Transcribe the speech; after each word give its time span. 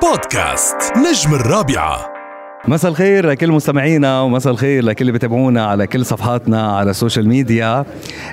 بودكاست 0.00 0.76
نجم 0.96 1.34
الرابعة. 1.34 2.09
مساء 2.68 2.90
الخير 2.90 3.26
لكل 3.30 3.52
مستمعينا 3.52 4.20
ومساء 4.20 4.52
الخير 4.52 4.84
لكل 4.84 5.00
اللي 5.02 5.12
بتابعونا 5.12 5.66
على 5.66 5.86
كل 5.86 6.04
صفحاتنا 6.06 6.72
على 6.76 6.90
ال 6.90 6.95
social 6.95 7.28
media 7.28 7.84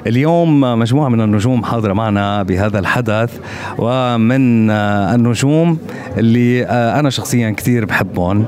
اليوم 0.07 0.61
مجموعة 0.61 1.09
من 1.09 1.21
النجوم 1.21 1.63
حاضرة 1.63 1.93
معنا 1.93 2.43
بهذا 2.43 2.79
الحدث 2.79 3.38
ومن 3.77 4.70
النجوم 4.71 5.77
اللي 6.18 6.66
أنا 6.66 7.09
شخصيا 7.09 7.50
كثير 7.50 7.86
بحبهم 7.86 8.45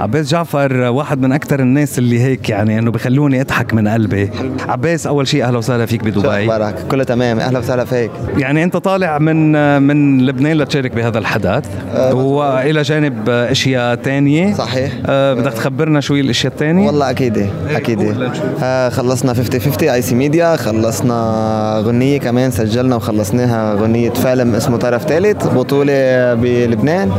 عباس 0.00 0.30
جعفر 0.30 0.72
واحد 0.76 1.20
من 1.20 1.32
أكثر 1.32 1.60
الناس 1.60 1.98
اللي 1.98 2.20
هيك 2.20 2.48
يعني 2.50 2.78
أنه 2.78 2.90
بخلوني 2.90 3.40
أضحك 3.40 3.74
من 3.74 3.88
قلبي. 3.88 4.30
عباس 4.68 5.06
أول 5.06 5.28
شيء 5.28 5.44
أهلا 5.44 5.58
وسهلا 5.58 5.86
فيك 5.86 6.04
بدبي. 6.04 6.28
أخبارك؟ 6.28 6.74
كله 6.90 7.04
تمام. 7.04 7.40
أهلا 7.40 7.58
وسهلا 7.58 7.84
فيك. 7.84 8.10
يعني 8.38 8.64
أنت 8.64 8.76
طالع 8.76 9.18
من 9.18 9.52
من 9.82 10.26
لبنان 10.26 10.56
لتشارك 10.58 10.94
بهذا 10.94 11.18
الحدث 11.18 11.68
وإلى 12.14 12.82
جانب 12.82 13.28
أشياء 13.28 13.94
تانية. 13.94 14.54
صحيح. 14.54 14.92
آه، 15.06 15.21
بدك 15.34 15.52
تخبرنا 15.52 16.00
شوي 16.00 16.20
الأشياء 16.20 16.52
الثانية 16.52 16.86
والله 16.86 17.10
أكيد 17.10 17.46
أكيد. 17.70 18.16
آه 18.62 18.88
خلصنا 18.88 19.34
50 19.34 19.60
50 19.60 19.88
اي 19.88 20.02
سي 20.02 20.14
ميديا 20.14 20.56
خلصنا 20.56 21.82
غنية 21.86 22.18
كمان 22.18 22.50
سجلنا 22.50 22.96
وخلصناها 22.96 23.74
غنية 23.74 24.10
فيلم 24.10 24.54
اسمه 24.54 24.76
طرف 24.76 25.02
ثالث 25.02 25.46
بطولة 25.46 26.34
بلبنان. 26.34 27.12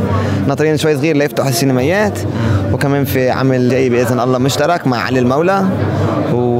ناطرين 0.48 0.76
شوي 0.76 0.96
صغير 0.96 1.16
ليفتحوا 1.16 1.48
السينمايات 1.48 2.18
وكمان 2.72 3.04
في 3.04 3.30
عمل 3.30 3.68
جاي 3.68 3.88
بإذن 3.88 4.20
الله 4.20 4.38
مشترك 4.38 4.86
مع 4.86 4.98
علي 4.98 5.18
المولى. 5.18 5.64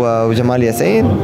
وجمال 0.04 0.62
ياسين. 0.62 1.16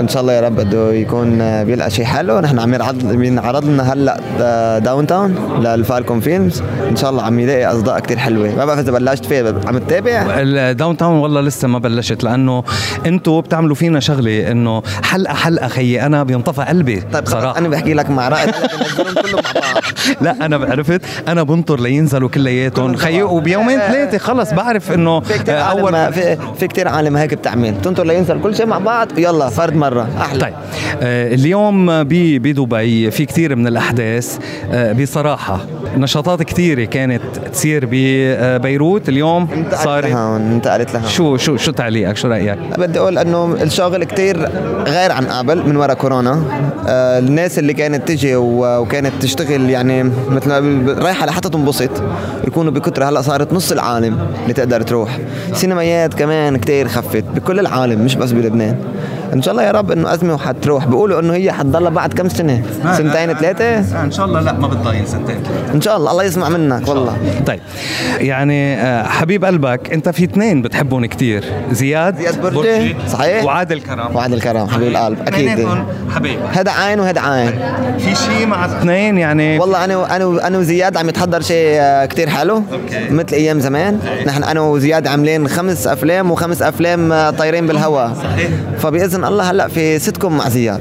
إن 0.00 0.08
شاء 0.08 0.22
الله 0.22 0.32
يا 0.32 0.40
رب 0.40 0.56
بده 0.56 0.92
يكون 0.92 1.64
بيلقى 1.64 1.90
شيء 1.90 2.04
حلو. 2.04 2.40
نحن 2.40 2.58
عم 2.58 2.74
ينعرض 2.74 3.04
بينعرض 3.06 3.64
لنا 3.64 3.92
هلأ 3.92 4.78
Downtown 4.78 5.06
لل 5.06 5.34
Falcon 5.60 6.20
Films. 6.20 6.62
إن 6.90 6.96
شاء 6.96 7.10
الله 7.10 7.22
عم 7.22 7.38
يلاقي 7.38 7.66
أصداء 7.66 8.00
كتير 8.00 8.18
حلوة. 8.18 8.54
ما 8.56 8.64
بعرف 8.64 8.78
إذا 8.80 8.92
بلشت 8.92 9.24
فيه 9.24 9.54
عم 9.66 9.78
تتابع؟ 9.78 10.24
ال 10.28 10.96
Downtown 10.96 11.16
والله 11.16 11.40
لسه 11.40 11.68
ما 11.68 11.78
بلشت 11.78 12.24
لأنه 12.24 12.64
أنتم 13.06 13.40
بتعملوا 13.40 13.74
فينا 13.74 14.00
شغلة 14.00 14.50
إنه 14.50 14.82
حلقة 15.02 15.34
حلقة 15.34 15.68
خيي. 15.68 16.06
أنا 16.06 16.22
بينطفى 16.22 16.62
قلبي 16.62 17.02
طيب 17.12 17.26
صراحة. 17.26 17.58
أنا 17.58 17.68
بحكي 17.68 17.94
لك 17.94 18.10
مع 18.10 18.28
رائد 18.28 18.50
كلهم 18.96 19.34
مع 19.34 19.60
بعض. 19.72 19.82
لا 20.24 20.46
أنا 20.46 20.56
عرفت 20.56 21.00
أنا 21.28 21.42
بنطر 21.42 21.80
لينزلوا 21.80 22.28
كلياتهم. 22.28 22.96
خيي. 22.96 23.22
وبيومين 23.22 23.78
ثلاثة 23.78 24.18
خلص 24.18 24.52
بعرف 24.52 24.92
إنه 24.92 25.22
عالم 25.48 26.10
في, 26.58 26.66
كتير 26.68 26.88
عالم 26.88 27.16
هيك 27.16 27.34
بتعمل. 27.34 27.80
تنطر 27.82 28.04
لينزل 28.20 28.42
كل 28.42 28.56
شيء 28.56 28.66
مع 28.66 28.78
بعض. 28.78 29.18
يلا 29.18 29.48
فرد 29.48 29.76
مرة. 29.76 30.08
أحلى. 30.20 30.40
طيب 30.40 30.54
آه، 31.02 31.34
اليوم 31.34 32.04
بدبي 32.04 33.10
في 33.10 33.26
كثير 33.26 33.56
من 33.56 33.66
الأحداث. 33.66 34.38
آه، 34.72 34.92
بصراحة 34.92 35.60
نشاطات 35.96 36.42
كثيرة 36.42 36.84
كانت 36.84 37.22
تصير 37.52 37.88
ببيروت 37.90 39.08
اليوم 39.08 39.48
انتقلت 39.52 39.84
صار 39.84 40.06
لهون 40.06 40.40
انتقلت 40.40 40.94
لهون. 40.94 41.08
شو 41.08 41.36
شو 41.36 41.56
شو 41.56 41.72
تعليقك؟ 41.72 42.16
شو 42.16 42.28
رأيك؟ 42.28 42.58
بدي 42.78 42.98
أقول 42.98 43.18
إنه 43.18 43.56
الشغل 43.62 44.04
كتير 44.04 44.48
غير 44.86 45.12
عن 45.12 45.26
قبل 45.26 45.68
من 45.68 45.76
وراء 45.76 45.96
كورونا. 45.96 46.42
آه 46.88 47.18
الناس 47.18 47.58
اللي 47.58 47.72
كانت 47.72 48.08
تجي 48.08 48.36
وكانت 48.36 49.12
تشتغل 49.20 49.70
يعني 49.70 50.10
مثل 50.28 50.50
رايحة 50.98 51.26
لحتى 51.26 51.48
تنبسط. 51.48 51.90
يكونوا 52.46 52.72
بكتره 52.72 53.04
هلأ 53.04 53.22
صارت 53.22 53.52
نص 53.52 53.72
العالم 53.72 54.18
اللي 54.42 54.54
تقدر 54.54 54.82
تروح. 54.82 55.18
سينمايات 55.52 56.14
كمان 56.14 56.56
كتير 56.56 56.88
خفت 56.88 57.24
بكل 57.34 57.60
العالم 57.60 58.04
مش 58.10 58.16
بس 58.16 58.32
بلبنان 58.32 58.76
إن 59.32 59.42
شاء 59.42 59.52
الله 59.52 59.62
يا 59.62 59.70
رب 59.70 59.90
إنه 59.90 60.14
أزمة 60.14 60.34
وحتروح 60.34 60.86
بيقولوا 60.86 61.20
إنه 61.20 61.34
هي 61.34 61.52
حتضلها 61.52 61.90
بعد 61.90 62.12
كم 62.12 62.28
سنة؟ 62.28 62.62
سنتين 62.96 63.34
ثلاثة؟ 63.34 63.78
إن 64.04 64.10
شاء 64.10 64.26
الله 64.26 64.40
لا 64.40 64.52
ما 64.52 64.68
بتضاين 64.68 65.06
سنتين 65.06 65.36
إن 65.74 65.80
شاء 65.80 65.96
الله 65.96 66.10
الله 66.10 66.24
يسمع 66.24 66.48
منك 66.48 66.88
والله. 66.88 67.16
طيب 67.46 67.60
يعني 68.18 68.74
آه، 68.76 69.02
حبيب 69.02 69.44
قلبك 69.44 69.92
أنت 69.92 70.08
في 70.08 70.24
اثنين 70.24 70.62
بتحبهم 70.62 71.06
كثير 71.06 71.44
زياد 71.72 72.16
زياد 72.18 72.40
برجي، 72.42 72.96
صحيح. 73.08 73.44
وعادل 73.44 73.80
كرم. 73.80 74.16
وعد 74.16 74.32
الكرم 74.32 74.66
حبيب 74.68 74.88
القلب 74.88 75.18
أكيد. 75.20 75.68
حبيب. 76.14 76.38
هذا 76.52 76.70
عين 76.72 77.00
وهذا 77.00 77.20
عين. 77.20 77.52
في 77.98 78.14
شيء 78.14 78.46
مع 78.46 78.64
الاثنين 78.64 79.18
يعني 79.18 79.58
والله 79.58 79.84
أنا 79.84 80.16
أنا 80.16 80.46
أنا 80.46 80.58
وزياد 80.58 80.96
عم 80.96 81.08
يتحضر 81.08 81.40
شيء 81.40 81.76
آه، 81.80 82.06
كتير 82.06 82.28
حلو. 82.28 82.56
okay. 82.56 83.10
مثل 83.10 83.32
أيام 83.36 83.60
زمان. 83.60 83.98
نحن 84.26 84.42
أنا 84.44 84.60
وزياد 84.60 85.06
عاملين 85.06 85.48
خمس 85.48 85.86
أفلام 85.86 86.30
وخمس 86.30 86.62
أفلام 86.62 87.12
آه، 87.12 87.30
طايرين 87.30 87.66
بالهواء 87.66 88.14
صحيح. 88.14 88.50
فبإذن 88.78 89.19
الله 89.24 89.50
هلأ 89.50 89.68
في 89.68 89.98
ستكم 89.98 90.36
مع 90.36 90.48
زياد 90.48 90.80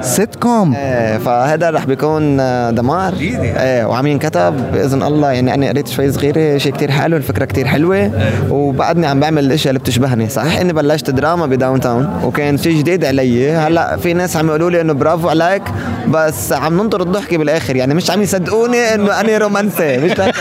سيت 0.00 0.34
كوم 0.36 0.74
إيه 0.74 1.18
فهذا 1.18 1.70
رح 1.70 1.84
بيكون 1.84 2.40
آه، 2.40 2.70
دمار. 2.70 3.14
جديد. 3.14 3.40
إيه 3.40 3.84
وعم 3.84 4.06
ينكتب 4.06 4.72
بإذن 4.72 5.02
الله. 5.02 5.30
يعني 5.32 5.54
أنا 5.54 5.68
قريت 5.68 5.88
شوي 5.88 6.12
صغيرة 6.12 6.58
شيء 6.58 6.72
كتير 6.72 6.90
حلو 6.90 7.16
الفكرة 7.16 7.44
كتير 7.44 7.66
حلوة. 7.66 8.10
وبعدني 8.50 9.06
عم 9.06 9.20
بعمل 9.20 9.44
الأشياء 9.44 9.68
اللي 9.70 9.78
بتشبهني. 9.80 10.28
صحيح 10.28 10.60
إني 10.60 10.72
بلشت 10.72 11.10
دراما 11.10 11.46
ب 11.46 11.80
Downtown 11.80 12.20
وكان 12.24 12.58
شيء 12.58 12.78
جديد 12.78 13.04
علي. 13.04 13.50
هلأ 13.52 13.96
في 13.96 14.12
ناس 14.14 14.36
عم 14.36 14.48
يقولوا 14.48 14.70
لي 14.70 14.80
إنه 14.80 14.92
برافو 14.92 15.28
عليك 15.28 15.62
بس 16.08 16.52
عم 16.52 16.76
ننطر 16.82 17.02
الضحكة 17.02 17.38
بالآخر. 17.38 17.76
يعني 17.76 17.94
مش 17.94 18.10
عم 18.10 18.22
يصدقوني 18.22 18.94
إنه 18.94 19.20
أنا 19.20 19.38
رومانسي. 19.38 19.98
مش 20.04 20.18
لا- 20.18 20.32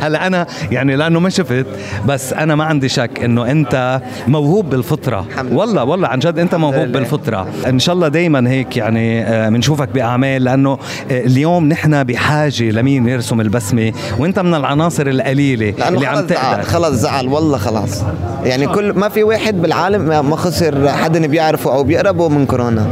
هلأ 0.00 0.26
أنا 0.26 0.46
يعني 0.70 0.96
لأنه 0.96 1.20
ما 1.20 1.30
شفت 1.30 1.66
بس 2.06 2.32
أنا 2.32 2.54
ما 2.54 2.64
عندي 2.64 2.88
شك 2.88 3.10
إنه 3.24 3.50
أنت 3.50 4.00
موهوب 4.28 4.70
بالفطرة. 4.70 5.26
والله 5.52 5.84
والله 5.84 6.08
عن 6.08 6.18
جد 6.18 6.38
أنت 6.38 6.54
موهوب. 6.54 6.88
بالفطرة. 6.88 7.46
إن 7.66 7.78
شاء 7.78 7.94
الله 7.94 8.08
دائما 8.08 8.50
هيك 8.50 8.76
يعني 8.76 9.03
آه، 9.04 9.48
بنشوفك 9.48 9.88
بأعمال 9.88 10.44
لأنه 10.44 10.72
آه، 10.72 11.20
اليوم 11.20 11.68
نحن 11.68 12.04
بحاجة 12.04 12.62
لمين 12.70 13.08
يرسم 13.08 13.40
البسمة؟ 13.40 13.92
وأنت 14.18 14.38
من 14.38 14.54
العناصر 14.54 15.06
القليلة 15.06 15.74
اللي 15.88 16.06
عم 16.06 16.26
تقدر. 16.26 16.62
خلص 16.62 16.90
زعل 16.94 17.28
والله 17.28 17.58
خلاص. 17.58 18.02
يعني 18.44 18.66
كل 18.66 18.92
ما 18.92 19.08
في 19.08 19.22
واحد 19.22 19.62
بالعالم 19.62 20.02
ما- 20.02 20.22
ما 20.22 20.36
خسر 20.36 20.88
حدا 20.88 21.26
بيعرفه 21.26 21.72
أو 21.74 21.82
بيقربه 21.84 22.28
من 22.28 22.46
كورونا. 22.46 22.86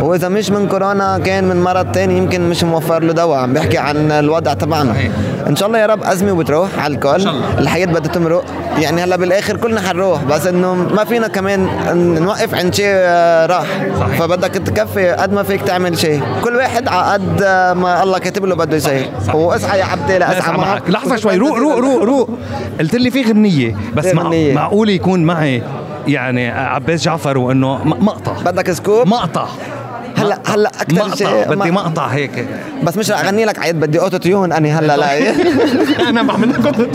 واذا 0.00 0.28
مش 0.28 0.50
من 0.50 0.68
كورونا 0.68 1.18
كان 1.18 1.44
من 1.44 1.62
مرض 1.62 1.92
تاني 1.92 2.18
يمكن 2.18 2.48
مش 2.48 2.64
موفر 2.64 3.02
له 3.02 3.12
دواء. 3.12 3.38
عم 3.38 3.52
بحكي 3.52 3.78
عن 3.78 3.96
الوضع 4.12 4.54
تبعنا. 4.54 4.94
إن 5.46 5.56
شاء 5.56 5.68
الله 5.68 5.78
يا 5.78 5.86
رب 5.86 6.02
أزمة 6.02 6.32
وبتروح 6.32 6.68
على 6.78 6.94
الكل. 6.94 7.28
الحياة 7.58 7.86
بدها 7.86 8.12
تمرق. 8.12 8.44
يعني 8.82 9.02
هلا 9.04 9.16
بالآخر 9.16 9.56
كلنا 9.56 9.80
حنروح 9.80 10.24
بس 10.24 10.46
إنه 10.46 10.74
ما 10.74 11.04
فينا 11.04 11.28
كمان 11.28 11.68
نوقف 12.22 12.54
عند 12.54 12.74
شيء 12.74 12.86
آه، 12.88 13.46
راح. 13.46 13.66
فبدك 14.18 14.50
تكفي 14.50 15.08
قد 15.10 15.32
ما 15.32 15.42
فيك 15.42 15.62
تعمل 15.62 15.98
شيء 15.98 16.22
كل 16.44 16.56
واحد 16.56 16.88
على 16.88 17.12
قد 17.12 17.42
آه، 17.42 17.72
ما 17.72 18.02
الله 18.02 18.18
كاتب 18.18 18.44
له 18.44 18.54
بده 18.54 18.76
يسوي. 18.76 19.02
واصحى 19.34 19.78
يا 19.78 19.84
عبدي 19.84 20.18
لا 20.18 20.30
اسعى 20.30 20.40
اسعى 20.40 20.56
معك. 20.58 20.82
لحظة 20.90 21.16
شوي 21.16 21.36
روق 21.36 21.56
روق 21.58 21.78
روق 21.78 22.02
روق. 22.02 22.30
قلت 22.80 22.94
لي 22.94 23.10
في 23.10 23.22
غنية 23.22 23.76
بس 23.94 24.14
مع. 24.14 24.30
معقول 24.32 24.90
يكون 24.90 25.24
معي 25.24 25.62
يعني 26.06 26.48
عباس 26.50 27.02
جعفر 27.02 27.38
وإنه 27.38 27.84
مقطع. 27.84 28.32
بدك 28.32 28.72
سكوب؟ 28.72 29.06
مقطع. 29.08 29.46
هلا 30.16 30.38
هلا 30.46 30.68
أكثر 30.68 30.94
مقطع. 30.94 31.14
شيء 31.14 31.48
بدي 31.48 31.70
مقطع 31.70 32.06
هيك. 32.06 32.46
بس 32.82 32.96
مش 32.96 33.10
رح 33.10 33.24
أغني 33.24 33.44
لك 33.44 33.58
عيد 33.58 33.80
بدي 33.80 34.00
أوتو 34.00 34.16
تيون 34.16 34.52
أني 34.52 34.72
هلا 34.72 34.96
لا 34.96 35.18
أنا 36.08 36.22
بعمل 36.22 36.50
لك 36.50 36.58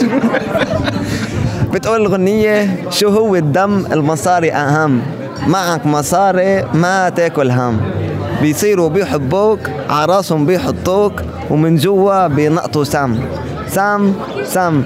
بتقول 1.73 2.01
الغنية 2.01 2.89
شو 2.89 3.09
هو 3.09 3.35
الدم؟ 3.35 3.85
المصاري 3.94 4.51
أهم. 4.51 5.01
معك 5.47 5.85
مصاري 5.85 6.63
ما 6.73 7.09
تاكل 7.09 7.51
هم. 7.51 7.81
بيصيروا 8.41 8.89
بيحبوك 8.89 9.59
عراسهم 9.89 10.45
بيحطوك 10.45 11.13
ومن 11.50 11.75
جوا 11.75 12.28
بينقطوا 12.28 12.84
سم. 12.84 13.16
سم 13.67 14.13
سم. 14.44 14.84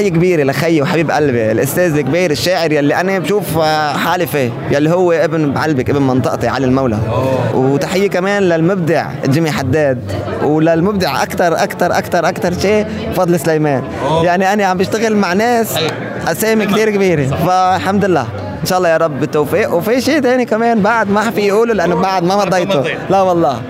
تحية 0.00 0.10
كبيرة 0.10 0.42
لخيي 0.42 0.82
وحبيب 0.82 1.10
قلبي 1.10 1.52
الأستاذ 1.52 1.96
الكبير 1.96 2.30
الشاعر 2.30 2.72
يلي 2.72 2.94
أنا 3.00 3.18
بشوف 3.18 3.58
حالي 3.96 4.26
فيه 4.26 4.50
يلي 4.70 4.90
هو 4.90 5.12
ابن 5.12 5.52
بعلبك 5.52 5.90
ابن 5.90 6.02
منطقتي 6.02 6.48
علي 6.48 6.66
المولى. 6.66 6.98
وتحية 7.54 8.08
كمان 8.08 8.42
للمبدع 8.42 9.06
جيمي 9.26 9.50
حداد 9.50 9.98
وللمبدع 10.42 11.22
أكتر 11.22 11.62
أكتر 11.62 11.98
أكتر 11.98 12.28
أكتر 12.28 12.58
شيء 12.58 12.86
فضل 13.16 13.40
سليمان. 13.40 13.82
يعني 14.22 14.52
أنا 14.52 14.64
عم 14.64 14.78
بشتغل 14.78 15.16
مع 15.16 15.32
ناس 15.32 15.78
أسامي 16.28 16.66
كتير 16.66 16.90
كبيرة 16.90 17.26
فالحمد 17.26 18.04
لله. 18.04 18.26
إن 18.60 18.66
شاء 18.66 18.78
الله 18.78 18.88
يا 18.88 18.96
رب 18.96 19.20
بالتوفيق. 19.20 19.74
وفي 19.74 20.00
شيء 20.00 20.20
تاني 20.20 20.44
كمان 20.44 20.82
بعد 20.82 21.10
ما 21.10 21.30
في 21.30 21.40
يقولوا 21.40 21.74
لأنه 21.74 21.94
بعد 21.94 22.24
ما 22.24 22.36
مضيته. 22.36 22.84
لا 23.10 23.22
والله. 23.22 23.62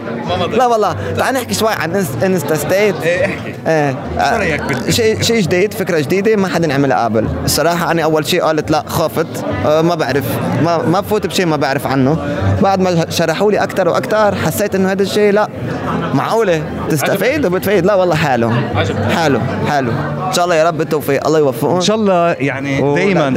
لا 0.53 0.67
والله. 0.67 0.97
تعال 1.17 1.35
نحكي 1.35 1.55
شوي 1.55 1.73
عن 1.73 2.05
إنستا 2.23 2.55
ستيت. 2.55 2.95
إيه 3.03 3.25
إحكي. 3.27 3.55
إيه. 3.67 3.95
شو 4.31 4.67
بال- 4.69 4.95
شيء 4.95 5.23
شيء 5.23 5.41
جديد 5.41 5.75
فكرة 5.75 5.99
جديدة 6.01 6.37
ما 6.37 6.49
حدا 6.49 6.75
عملها 6.75 7.05
قبل 7.05 7.27
الصراحة 7.45 7.91
أنا 7.91 8.03
أول 8.03 8.27
شيء 8.27 8.43
قالت 8.43 8.71
لا 8.71 8.85
خافت. 8.87 9.27
آه، 9.67 9.83
ما 9.83 9.95
بعرف. 9.95 10.25
ما 10.65 10.79
ما 10.87 11.01
بفوت 11.01 11.27
بشيء 11.27 11.47
ما 11.47 11.57
بعرف 11.57 11.87
عنه. 11.87 12.17
بعد 12.63 12.81
ما 12.81 13.11
شرحوا 13.11 13.53
لي 13.53 13.59
أكثر 13.59 13.89
وأكثر 13.89 14.35
حسيت 14.35 14.75
إنه 14.75 14.93
هذا 14.93 15.03
الشيء 15.03 15.33
لا 15.33 15.49
معقولة. 16.15 16.63
تستفيد 16.91 17.47
وبتفيد؟ 17.47 17.87
لا 17.87 17.95
والله 17.95 18.15
حاله 18.15 18.63
حاله 19.17 19.41
حاله 19.69 19.93
إن 20.29 20.33
شاء 20.33 20.45
الله 20.45 20.55
يا 20.55 20.65
رب 20.65 20.81
التوفيق 20.81 21.27
الله 21.27 21.39
يوفقهم. 21.39 21.75
إن 21.75 21.81
شاء 21.81 21.97
الله 21.97 22.33
يعني 22.33 22.95
دائما. 22.95 23.29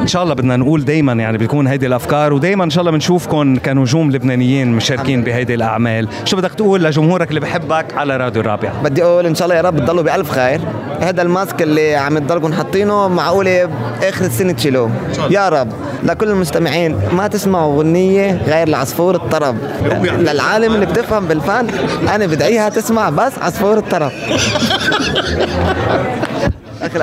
إن 0.00 0.06
شاء 0.06 0.22
الله 0.22 0.34
بدنا 0.34 0.56
نقول 0.56 0.84
دائما 0.92 1.12
يعني 1.12 1.38
بتكون 1.38 1.66
هيدي 1.66 1.86
الأفكار 1.86 2.32
ودائما 2.32 2.64
إن 2.64 2.70
شاء 2.70 2.80
الله 2.80 2.90
بنشوفكم 2.92 3.56
كنجوم 3.56 4.10
لبنانيين 4.10 4.72
مشاركين 4.72 5.22
بهيدي 5.22 5.54
الأعمال. 5.54 6.08
شو 6.24 6.36
بدك 6.36 6.54
تقول 6.54 6.84
لجمهورك 6.84 7.28
اللي 7.28 7.40
بحبك 7.40 7.86
على 7.96 8.16
راديو 8.16 8.42
الرابع؟ 8.42 8.72
بدي 8.84 9.04
أقول 9.04 9.26
إن 9.26 9.34
شاء 9.34 9.44
الله 9.44 9.56
يا 9.56 9.62
رب 9.62 9.78
تضلوا 9.78 10.02
بألف 10.02 10.30
خير. 10.30 10.60
هذا 11.00 11.22
الماسك 11.22 11.62
اللي 11.62 11.94
عم 11.94 12.18
تضلكم 12.18 12.52
حاطينه 12.52 13.08
معقولة 13.08 13.70
آخر 14.02 14.24
السنة 14.24 14.52
تشيلوه. 14.52 14.90
يا 15.30 15.48
رب 15.48 15.68
لكل 16.02 16.28
المستمعين 16.28 16.98
ما 17.12 17.28
تسمعوا 17.28 17.74
أغنية 17.74 18.42
غير 18.46 18.68
لعصفور 18.68 19.14
الطرب. 19.14 19.56
للعالم 20.02 20.74
اللي 20.74 20.86
بتفهم 20.86 21.26
بالفن 21.26 21.66
أنا 22.14 22.26
بدعيها 22.26 22.68
تسمع 22.68 23.10
بس 23.10 23.32
عصفور 23.38 23.78
الطرب. 23.78 24.12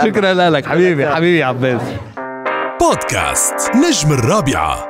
شكرا 0.06 0.50
لك 0.50 0.66
حبيبي 0.66 1.08
حبيبي 1.08 1.44
عباس. 1.44 1.82
بودكاست 2.80 3.72
نجم 3.76 4.12
الرابعة. 4.12 4.89